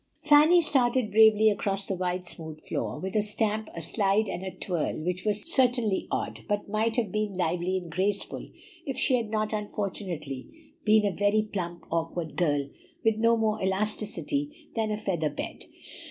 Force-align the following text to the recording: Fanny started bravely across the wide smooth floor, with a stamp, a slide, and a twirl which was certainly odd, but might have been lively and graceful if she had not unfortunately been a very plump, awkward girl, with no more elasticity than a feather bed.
Fanny 0.23 0.61
started 0.63 1.11
bravely 1.11 1.47
across 1.51 1.85
the 1.85 1.93
wide 1.93 2.25
smooth 2.25 2.65
floor, 2.67 2.97
with 2.97 3.15
a 3.15 3.21
stamp, 3.21 3.69
a 3.75 3.83
slide, 3.83 4.27
and 4.27 4.43
a 4.43 4.49
twirl 4.49 4.95
which 5.05 5.23
was 5.23 5.43
certainly 5.53 6.07
odd, 6.09 6.39
but 6.49 6.67
might 6.67 6.95
have 6.95 7.11
been 7.11 7.35
lively 7.37 7.77
and 7.77 7.91
graceful 7.91 8.49
if 8.87 8.97
she 8.97 9.13
had 9.15 9.29
not 9.29 9.53
unfortunately 9.53 10.71
been 10.85 11.05
a 11.05 11.15
very 11.15 11.43
plump, 11.53 11.83
awkward 11.91 12.35
girl, 12.35 12.67
with 13.05 13.17
no 13.17 13.37
more 13.37 13.61
elasticity 13.61 14.71
than 14.75 14.89
a 14.89 14.97
feather 14.97 15.29
bed. 15.29 15.65